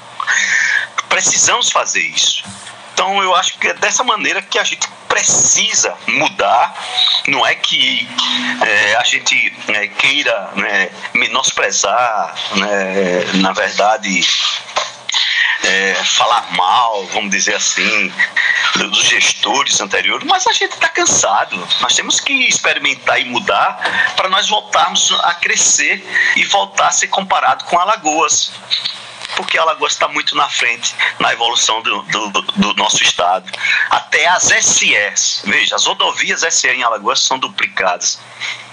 [1.09, 2.44] Precisamos fazer isso.
[2.92, 6.74] Então eu acho que é dessa maneira que a gente precisa mudar.
[7.29, 8.09] Não é que
[8.61, 14.20] é, a gente é, queira né, menosprezar, né, na verdade,
[15.68, 18.12] é, falar mal, vamos dizer assim,
[18.76, 21.57] dos gestores anteriores, mas a gente está cansado.
[21.81, 26.04] Nós temos que experimentar e mudar para nós voltarmos a crescer
[26.37, 28.52] e voltar a ser comparado com Alagoas.
[29.37, 33.52] Porque Alagoas está muito na frente na evolução do, do, do, nosso estado.
[33.90, 38.18] Até as SEs, veja, as rodovias SE em Alagoas são duplicadas.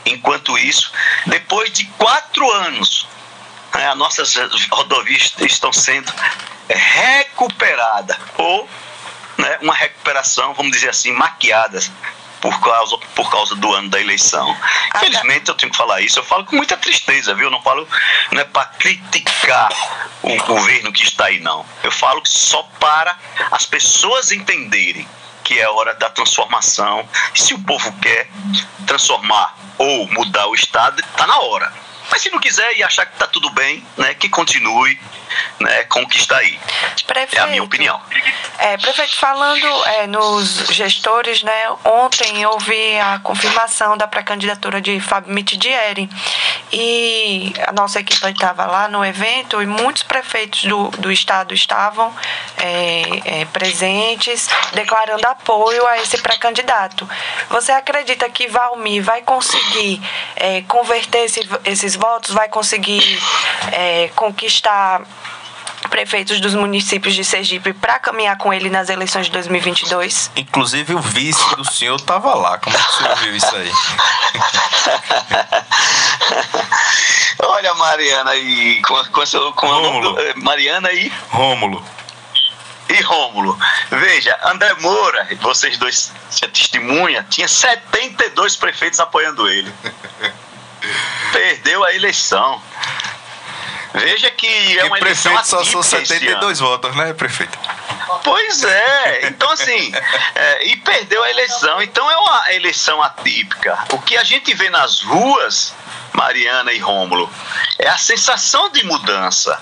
[0.05, 0.91] Enquanto isso,
[1.25, 3.05] depois de quatro anos,
[3.83, 4.33] as nossas
[4.71, 6.11] rodovias estão sendo
[6.69, 8.67] recuperada ou
[9.37, 11.79] né, uma recuperação, vamos dizer assim, maquiada
[12.41, 14.55] por causa, por causa do ano da eleição.
[14.95, 17.45] Infelizmente eu tenho que falar isso, eu falo com muita tristeza, viu?
[17.45, 17.87] Eu não falo
[18.31, 19.69] não é para criticar
[20.21, 21.65] o governo que está aí, não.
[21.83, 23.17] Eu falo só para
[23.51, 25.07] as pessoas entenderem
[25.43, 27.07] que é hora da transformação.
[27.33, 28.29] Se o povo quer
[28.85, 31.71] transformar ou mudar o Estado, está na hora.
[32.09, 34.99] Mas se não quiser e achar que está tudo bem, né, que continue
[35.59, 36.59] né, com o que está aí.
[37.05, 37.99] Prefeito, é a minha opinião.
[38.57, 45.33] É, prefeito, falando é, nos gestores, né, ontem houve a confirmação da pré-candidatura de Fábio
[45.33, 46.09] Mitidieri
[46.71, 52.13] e a nossa equipe estava lá no evento e muitos prefeitos do, do estado estavam
[52.57, 57.07] é, é, presentes, declarando apoio a esse pré-candidato.
[57.49, 60.01] Você acredita que Valmir vai conseguir
[60.35, 63.19] é, converter esse, esses votos, vai conseguir
[63.71, 65.01] é, conquistar
[65.89, 70.31] prefeitos dos municípios de Sergipe para caminhar com ele nas eleições de 2022?
[70.35, 72.57] Inclusive o vice do senhor estava lá.
[72.57, 73.71] Como é que o senhor viu isso aí?
[77.39, 80.17] Olha, Mariana e com, com, com Rômulo.
[80.37, 81.83] Mariana e Rômulo.
[82.87, 83.57] E Rômulo,
[83.89, 89.73] veja, André Moura, vocês dois se testemunha, tinha 72 prefeitos apoiando ele.
[91.31, 92.61] Perdeu a eleição.
[93.93, 97.57] Veja que é uma eleição prefeito só são 72 votos, né, prefeito?
[98.23, 99.91] Pois é, então assim,
[100.35, 103.77] é, e perdeu a eleição, então é uma eleição atípica.
[103.91, 105.73] O que a gente vê nas ruas,
[106.13, 107.31] Mariana e Rômulo,
[107.79, 109.59] é a sensação de mudança.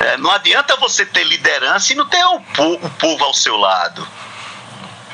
[0.00, 3.56] É, não adianta você ter liderança e não ter o, povo, o povo ao seu
[3.56, 4.06] lado.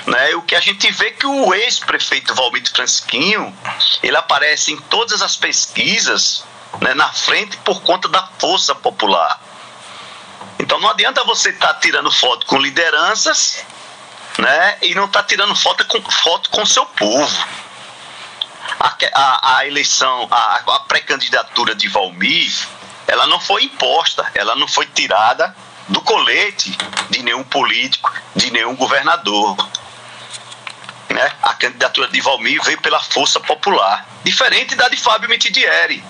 [0.07, 0.35] Né?
[0.37, 3.57] O que a gente vê é que o ex-prefeito Valmir Francisquinho,
[4.03, 6.45] ele aparece em todas as pesquisas
[6.81, 9.41] né, na frente por conta da força popular.
[10.59, 13.65] Então não adianta você estar tá tirando foto com lideranças
[14.39, 17.47] né, e não estar tá tirando foto com, foto com seu povo.
[18.79, 22.53] A, a, a eleição, a, a pré-candidatura de Valmir,
[23.07, 25.55] ela não foi imposta, ela não foi tirada
[25.89, 26.77] do colete
[27.11, 29.57] de nenhum político, de nenhum governador.
[31.17, 31.33] Né?
[31.43, 36.05] A candidatura de Valmir veio pela força popular, diferente da de Fábio Mitidieri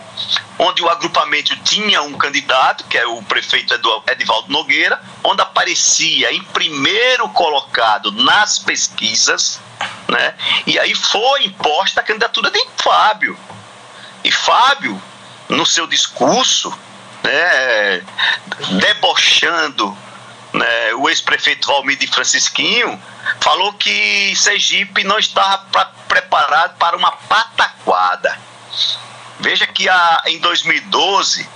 [0.58, 3.74] onde o agrupamento tinha um candidato, que é o prefeito
[4.10, 9.60] Edivaldo Nogueira, onde aparecia em primeiro colocado nas pesquisas,
[10.08, 10.34] né?
[10.66, 13.38] E aí foi imposta a candidatura de Fábio.
[14.24, 15.00] E Fábio,
[15.50, 16.76] no seu discurso,
[17.22, 18.02] né,
[18.80, 19.96] debochando
[20.56, 23.00] né, o ex-prefeito Valmir de Francisquinho,
[23.40, 28.38] falou que Sergipe não estava pra, preparado para uma pataquada.
[29.38, 31.48] Veja que a, em 2012,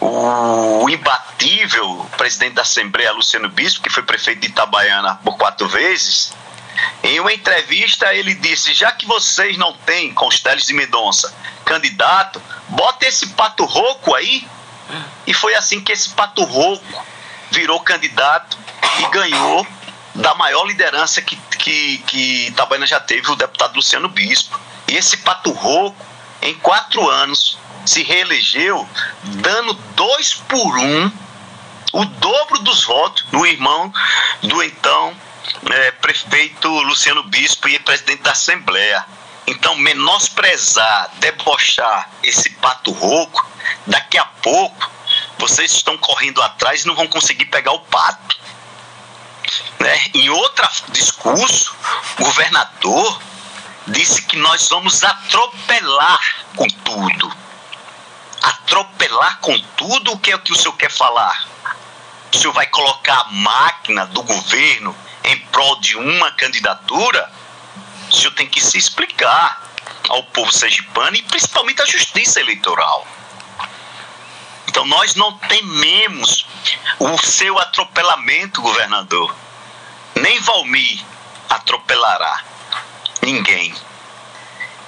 [0.00, 6.32] o imbatível presidente da Assembleia, Luciano Bispo, que foi prefeito de Itabaiana por quatro vezes,
[7.02, 13.06] em uma entrevista ele disse: já que vocês não têm Consteles de Mendonça candidato, bota
[13.06, 14.46] esse pato rouco aí.
[15.26, 17.06] E foi assim que esse pato rouco
[17.54, 18.58] virou candidato
[18.98, 19.66] e ganhou
[20.14, 24.58] da maior liderança que, que, que Itabaiana já teve, o deputado Luciano Bispo.
[24.88, 26.04] E esse pato rouco,
[26.42, 28.88] em quatro anos, se reelegeu,
[29.22, 31.10] dando dois por um,
[31.92, 33.92] o dobro dos votos no irmão
[34.42, 35.14] do então
[35.70, 39.04] é, prefeito Luciano Bispo e presidente da Assembleia.
[39.46, 43.46] Então, menosprezar, debochar esse pato rouco,
[43.86, 44.90] daqui a pouco
[45.38, 48.38] vocês estão correndo atrás e não vão conseguir pegar o pato.
[49.80, 50.00] Né?
[50.14, 51.74] Em outro discurso,
[52.18, 53.20] o governador
[53.86, 57.32] disse que nós vamos atropelar com tudo.
[58.42, 61.46] Atropelar com tudo o que é que o senhor quer falar?
[62.32, 67.30] O senhor vai colocar a máquina do governo em prol de uma candidatura?
[68.10, 69.62] O senhor tem que se explicar
[70.08, 73.06] ao povo sergipano e principalmente à justiça eleitoral.
[74.74, 76.44] Então nós não tememos
[76.98, 79.32] o seu atropelamento, governador.
[80.16, 81.00] Nem Valmir
[81.48, 82.42] atropelará
[83.22, 83.72] ninguém.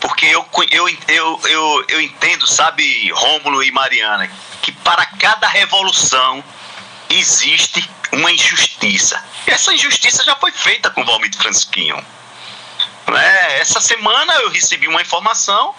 [0.01, 4.29] Porque eu, eu, eu, eu, eu entendo, sabe, Rômulo e Mariana,
[4.61, 6.43] que para cada revolução
[7.09, 9.25] existe uma injustiça.
[9.47, 12.05] E essa injustiça já foi feita com Valmir Francisquinho.
[13.07, 13.61] Né?
[13.61, 15.73] Essa semana eu recebi uma informação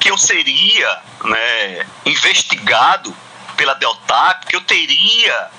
[0.00, 3.14] que eu seria né, investigado
[3.56, 5.50] pela Deltap, que eu teria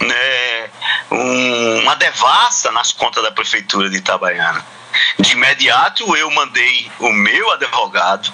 [0.00, 0.70] né,
[1.10, 4.64] um, uma devassa nas contas da prefeitura de Itabaiana.
[5.18, 8.32] De imediato eu mandei o meu advogado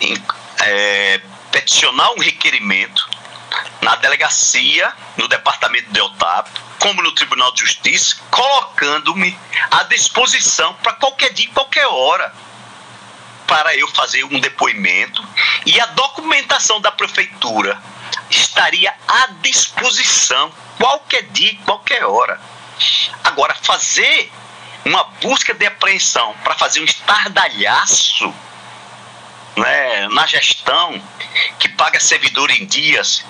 [0.00, 0.20] em,
[0.64, 1.20] é,
[1.52, 3.08] peticionar um requerimento
[3.80, 9.38] na delegacia, no departamento de Deltap, como no Tribunal de Justiça, colocando-me
[9.70, 12.34] à disposição para qualquer dia, qualquer hora,
[13.46, 15.22] para eu fazer um depoimento
[15.66, 17.80] e a documentação da prefeitura
[18.30, 22.40] estaria à disposição qualquer dia, qualquer hora.
[23.24, 24.30] Agora, fazer
[24.84, 28.34] uma busca de apreensão para fazer um estardalhaço
[29.56, 31.00] né, na gestão
[31.58, 33.24] que paga servidor em dias,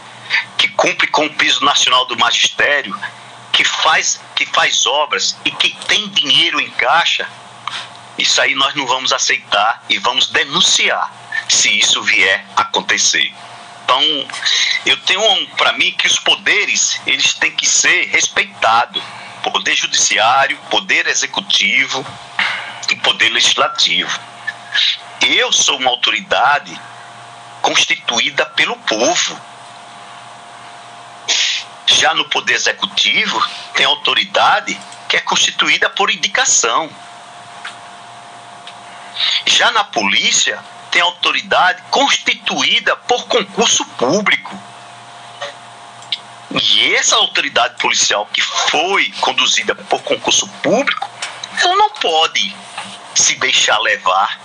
[0.56, 2.98] que cumpre com o piso nacional do magistério,
[3.52, 7.28] que faz, que faz obras e que tem dinheiro em caixa,
[8.18, 11.12] isso aí nós não vamos aceitar e vamos denunciar
[11.48, 13.32] se isso vier acontecer.
[13.84, 14.02] Então,
[14.86, 19.02] eu tenho para mim que os poderes eles têm que ser respeitados.
[19.42, 22.06] Poder judiciário, poder executivo
[22.90, 24.20] e poder legislativo.
[25.20, 26.80] Eu sou uma autoridade
[27.60, 29.40] constituída pelo povo
[31.86, 33.40] já no Poder Executivo,
[33.74, 36.90] tem autoridade que é constituída por indicação.
[39.46, 44.56] Já na polícia, tem autoridade constituída por concurso público.
[46.50, 51.08] E essa autoridade policial que foi conduzida por concurso público,
[51.62, 52.54] ela não pode
[53.14, 54.38] se deixar levar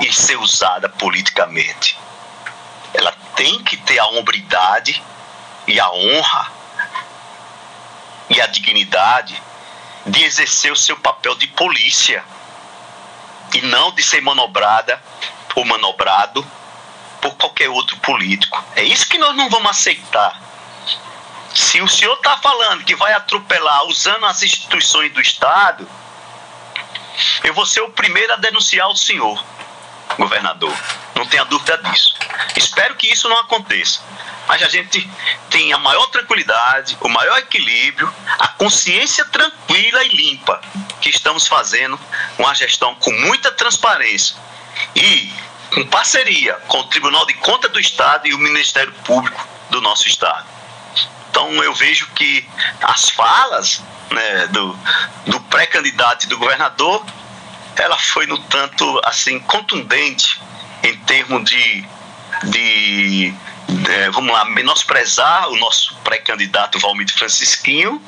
[0.00, 1.98] e ser usada politicamente.
[2.92, 5.02] Ela tem que ter a hombridade
[5.66, 6.52] e a honra
[8.28, 9.42] e a dignidade
[10.04, 12.22] de exercer o seu papel de polícia
[13.54, 15.00] e não de ser manobrada
[15.54, 16.46] ou manobrado
[17.20, 18.64] por qualquer outro político.
[18.76, 20.40] É isso que nós não vamos aceitar.
[21.54, 25.88] Se o senhor está falando que vai atropelar usando as instituições do Estado,
[27.44, 29.44] eu vou ser o primeiro a denunciar o senhor,
[30.16, 30.74] governador.
[31.14, 32.14] Não tenha dúvida disso.
[32.56, 34.00] Espero que isso não aconteça
[34.50, 35.08] mas a gente
[35.48, 40.60] tem a maior tranquilidade, o maior equilíbrio, a consciência tranquila e limpa
[41.00, 41.96] que estamos fazendo
[42.36, 44.34] uma gestão com muita transparência
[44.96, 45.32] e
[45.72, 50.08] com parceria com o Tribunal de Conta do Estado e o Ministério Público do nosso
[50.08, 50.48] Estado.
[51.30, 52.44] Então eu vejo que
[52.82, 54.76] as falas né, do,
[55.26, 57.06] do pré-candidato do governador,
[57.76, 60.40] ela foi no tanto assim contundente
[60.82, 61.84] em termos de,
[62.46, 63.32] de
[63.88, 68.02] é, vamos lá, menosprezar o nosso pré-candidato Valmir Francisquinho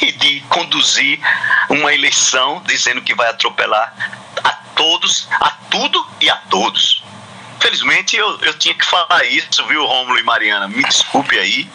[0.00, 1.18] e de conduzir
[1.68, 3.94] uma eleição dizendo que vai atropelar
[4.42, 7.02] a todos, a tudo e a todos.
[7.60, 10.68] Felizmente eu, eu tinha que falar isso, viu, Rômulo e Mariana?
[10.68, 11.70] Me desculpe aí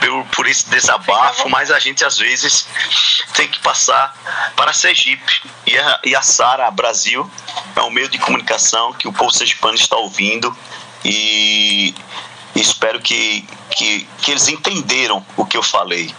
[0.00, 2.68] por, por esse desabafo, mas a gente às vezes
[3.34, 4.14] tem que passar
[4.54, 5.42] para Sergipe.
[5.66, 7.30] E a, e a Sara Brasil
[7.74, 10.56] é um meio de comunicação que o povo sergipano está ouvindo
[11.06, 11.94] e
[12.54, 16.12] espero que, que, que eles entenderam o que eu falei.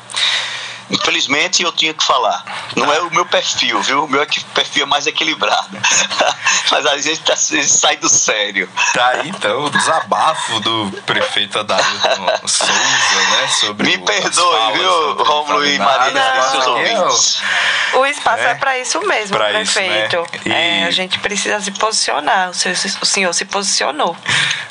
[0.89, 2.43] Infelizmente eu tinha que falar.
[2.75, 4.05] Não é o meu perfil, viu?
[4.05, 5.67] O meu perfil é mais equilibrado.
[6.71, 8.69] Mas a gente, tá, a gente sai do sério.
[8.93, 13.47] Tá aí então o desabafo do prefeito Adailton Souza, né?
[13.47, 17.41] Sobre Me perdoe, viu, Romulo e Marina, seus é ouvintes.
[17.93, 20.27] O espaço é, é para isso mesmo, pra prefeito.
[20.33, 20.79] Isso, né?
[20.79, 20.83] e...
[20.83, 22.49] é, a gente precisa se posicionar.
[22.49, 24.15] O senhor, o senhor se posicionou.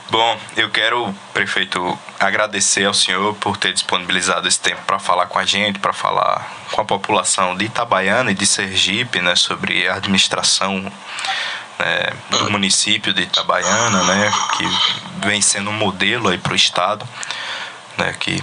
[0.09, 5.39] Bom, eu quero, prefeito, agradecer ao senhor por ter disponibilizado esse tempo para falar com
[5.39, 9.95] a gente, para falar com a população de Itabaiana e de Sergipe, né, sobre a
[9.95, 10.93] administração
[11.79, 17.07] né, do município de Itabaiana, né, que vem sendo um modelo aí para o estado,
[17.97, 18.43] né, que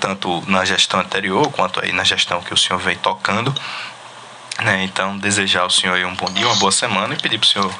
[0.00, 3.54] tanto na gestão anterior quanto aí na gestão que o senhor vem tocando.
[4.62, 7.48] Né, então, desejar ao senhor um bom dia, uma boa semana e pedir para o
[7.48, 7.74] senhor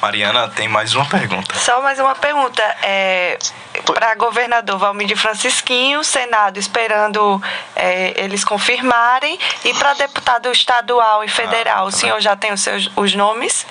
[0.00, 1.54] Mariana tem mais uma pergunta.
[1.58, 2.62] Só mais uma pergunta.
[2.82, 3.38] É,
[3.84, 7.40] para governador Valmir Francisquinho, Senado esperando
[7.76, 12.60] é, eles confirmarem, e para deputado estadual e federal, ah, o senhor já tem os
[12.60, 13.66] seus os nomes?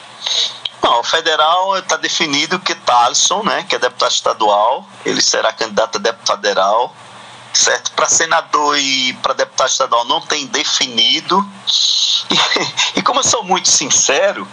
[0.81, 5.97] Não, o federal está definido que Thaleson, né, que é deputado estadual, ele será candidato
[5.97, 6.95] a deputado federal
[7.53, 7.91] certo?
[7.91, 11.45] Para senador e para deputado estadual não tem definido.
[12.31, 14.47] E, e como eu sou muito sincero,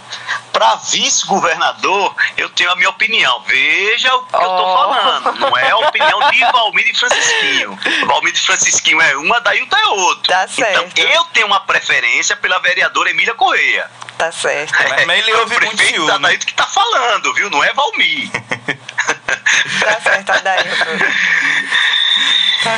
[0.57, 3.43] para vice-governador eu tenho a minha opinião.
[3.45, 4.41] Veja o que oh.
[4.41, 5.39] eu estou falando.
[5.39, 7.79] Não é a opinião de Valmir e Francisquinho.
[8.07, 10.35] Valmir e Francisquinho é uma, Dailton é outra.
[10.35, 10.99] Tá certo.
[10.99, 13.87] Então eu tenho uma preferência pela vereadora Emília Correia.
[14.17, 14.73] Tá certo.
[14.81, 16.11] É, mas ele ouve muito ciúme.
[16.11, 17.51] Adailton que tá falando, viu?
[17.51, 18.31] Não é Valmir.
[19.79, 20.69] tá certo, Adailton.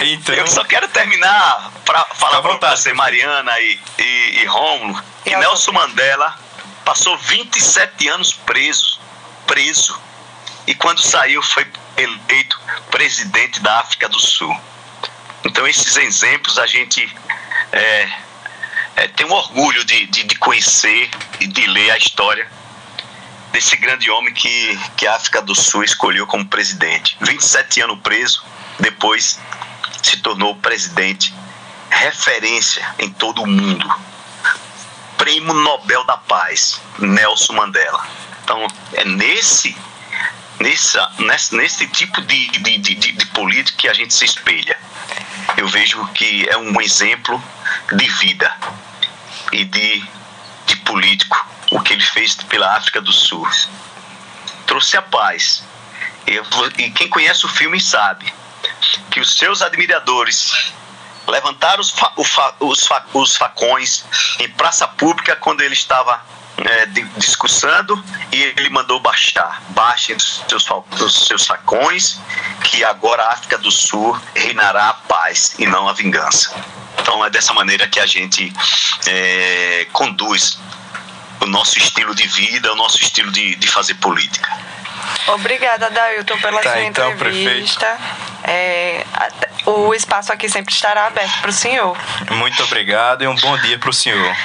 [0.02, 0.36] Então...
[0.36, 5.72] Eu só quero terminar para falar para você, Mariana e, e, e Romulo, que Nelson
[5.72, 6.38] Mandela
[6.90, 9.00] passou 27 anos preso,
[9.46, 9.96] preso,
[10.66, 11.64] e quando saiu foi
[11.96, 12.60] eleito
[12.90, 14.60] presidente da África do Sul.
[15.46, 17.08] Então esses exemplos a gente
[17.72, 18.10] é,
[18.96, 22.50] é, tem um orgulho de, de, de conhecer e de ler a história
[23.52, 27.16] desse grande homem que, que a África do Sul escolheu como presidente.
[27.22, 28.44] 27 anos preso,
[28.80, 29.40] depois
[30.02, 31.36] se tornou presidente
[31.92, 33.88] referência em todo o mundo.
[35.20, 38.08] Prêmio Nobel da Paz, Nelson Mandela.
[38.42, 39.76] Então, é nesse,
[40.62, 44.80] nessa, nesse, nesse tipo de, de, de, de política que a gente se espelha.
[45.58, 47.44] Eu vejo que é um exemplo
[47.92, 48.56] de vida
[49.52, 50.08] e de,
[50.66, 53.46] de político, o que ele fez pela África do Sul.
[54.66, 55.62] Trouxe a paz.
[56.26, 56.46] Eu,
[56.78, 58.34] e quem conhece o filme sabe
[59.12, 60.74] que os seus admiradores
[61.30, 64.06] levantaram os, fa, fa, os, fa, os facões
[64.40, 66.22] em praça pública quando ele estava
[66.66, 66.86] é,
[67.18, 69.62] discursando e ele mandou baixar.
[69.70, 70.68] Baixem os seus,
[71.00, 72.20] os seus facões,
[72.64, 76.54] que agora a África do Sul reinará a paz e não a vingança.
[77.00, 78.54] Então é dessa maneira que a gente
[79.08, 80.60] é, conduz
[81.42, 84.50] o nosso estilo de vida, o nosso estilo de, de fazer política.
[85.28, 87.98] Obrigada, Dailton, pela tá, sua então, entrevista.
[88.44, 89.06] É,
[89.66, 91.98] o espaço aqui sempre estará aberto para o senhor.
[92.32, 94.36] Muito obrigado e um bom dia para o senhor.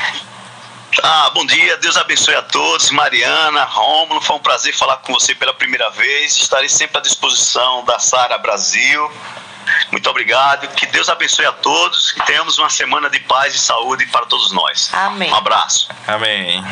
[1.03, 2.91] Ah, bom dia, Deus abençoe a todos.
[2.91, 6.37] Mariana, Rômulo, foi um prazer falar com você pela primeira vez.
[6.37, 9.11] Estarei sempre à disposição da Sara Brasil.
[9.91, 10.69] Muito obrigado.
[10.69, 12.13] Que Deus abençoe a todos.
[12.13, 14.91] Que tenhamos uma semana de paz e saúde para todos nós.
[14.93, 15.31] Amém.
[15.31, 15.89] Um abraço.
[16.07, 16.65] Amém.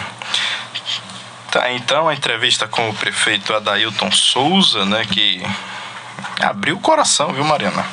[1.52, 5.42] Tá, então a entrevista com o prefeito Adailton Souza, né, que
[6.40, 7.84] abriu o coração, viu, Mariana?